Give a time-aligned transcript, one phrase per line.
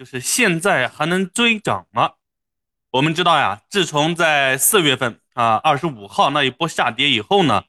[0.00, 2.12] 就是现在还能追涨吗？
[2.90, 7.64] 我们知道呀，自从在四月份啊二十五号那一波下跌以后呢，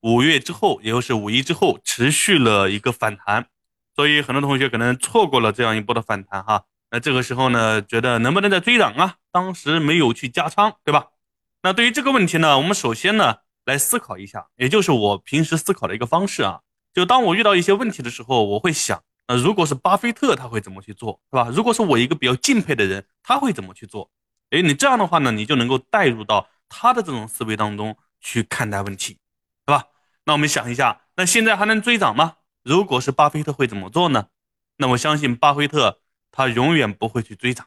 [0.00, 3.46] 五月之后，也就是五一之后，持续了一个反弹，
[3.94, 6.64] 所以很多同学可能错过了这样一波的反弹哈。
[6.90, 9.18] 那这个时候呢，觉得能不能再追涨啊？
[9.30, 11.10] 当时没有去加仓，对吧？
[11.62, 16.62] 那对于这个问题呢，我们首先呢来思考一下，也就是我平时思考的一个方式啊。
[16.92, 21.48] 就当我遇到一些问题的时候，我会想，那如果是巴菲特，他会怎么去做，是吧？
[21.50, 24.10] 如果是我一个比较敬佩的人，他会怎么去做？
[24.50, 29.18] 哎，你这样的话呢，你就能够带入到他的这种思维当中去看待问题，是
[29.72, 29.84] 吧？
[30.26, 32.36] 那我们想一下，那现在还能追涨吗？
[32.62, 34.26] 如果是巴菲特会怎么做呢？
[34.76, 36.00] 那我相信巴菲特
[36.30, 37.66] 他永远不会去追涨，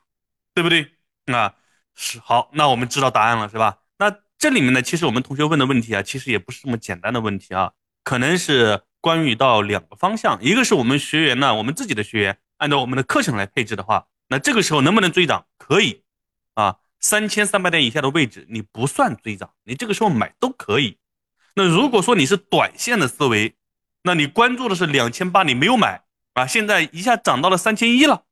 [0.54, 0.92] 对不对？
[1.26, 1.56] 啊，
[1.96, 3.80] 是好，那我们知道答案了，是吧？
[3.98, 7.72] 那这里面呢，其实我们同学问的问题啊，其实也不是这么简单的问题啊，
[8.04, 8.84] 可能是。
[9.08, 15.46] 关于到两个方向，一个是我们学员呢，我们自己的学员按照我们的课程来配置的话，那这个时候能不能追涨？
[15.58, 16.04] 可以，
[16.56, 20.98] 啊，三千三百点以下的位置你不算追涨，你这个时候买都可以。
[21.56, 23.56] 那如果说你是短线的思维，
[24.04, 28.26] 那你关注的是两千八，你没有买啊，现在一下涨到了三千一了，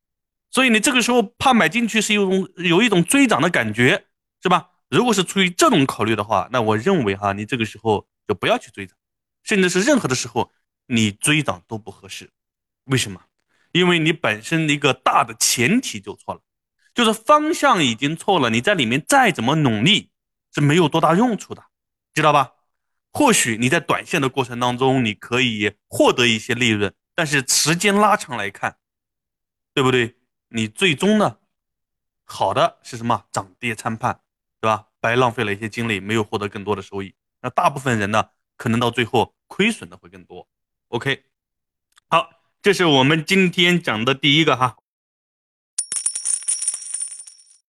[0.52, 4.08] 所以你这个时候怕买进去是有种有一种追涨的感觉，
[4.44, 4.72] 是吧？
[4.90, 8.98] 如果是出于这种考虑的话，那我认为哈，你这个时候就不要去追涨。
[9.46, 10.52] 甚至是任何的时候，
[10.88, 12.32] 你追涨都不合适。
[12.86, 13.22] 为什么？
[13.72, 16.42] 因为你本身的一个大的前提就错了，
[16.94, 18.50] 就是方向已经错了。
[18.50, 20.12] 你在里面再怎么努力
[20.54, 21.64] 是没有多大用处的，
[22.14, 22.54] 知道吧？
[23.12, 28.78] 或许你在短线的过程当中，你可以获得一些利润，但是时间拉长来看，
[29.74, 30.16] 对不对？
[30.50, 31.38] 你最终呢，
[32.24, 33.26] 好的是什么？
[33.32, 34.22] 涨跌参半，
[34.62, 34.88] 对吧？
[35.00, 37.14] 白浪费了一些精力，没有获得更多的收益。
[37.42, 38.30] 那大部分人呢？
[38.58, 40.48] 可能到最后亏损的会更多。
[40.96, 41.26] OK，
[42.08, 42.30] 好，
[42.62, 44.78] 这是我们今天讲的第一个哈。